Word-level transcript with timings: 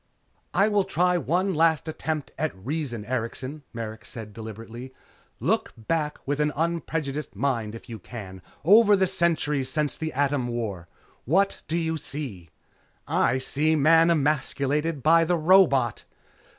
"I 0.55 0.67
will 0.67 0.83
try 0.83 1.15
one 1.19 1.53
last 1.53 1.87
attempt 1.87 2.31
at 2.35 2.55
reason, 2.57 3.05
Erikson," 3.05 3.61
Merrick 3.71 4.03
said 4.03 4.33
deliberately. 4.33 4.95
"Look 5.39 5.73
back 5.77 6.17
with 6.25 6.39
an 6.39 6.51
unprejudiced 6.55 7.35
mind, 7.35 7.75
if 7.75 7.87
you 7.87 7.99
can, 7.99 8.41
over 8.65 8.95
the 8.95 9.05
centuries 9.05 9.69
since 9.69 9.97
the 9.97 10.11
Atom 10.13 10.47
War. 10.47 10.87
What 11.25 11.61
do 11.67 11.77
you 11.77 11.97
see?" 11.97 12.49
"I 13.07 13.37
see 13.37 13.75
Man 13.75 14.09
emasculated 14.09 15.03
by 15.03 15.23
the 15.23 15.37
robot!" 15.37 16.03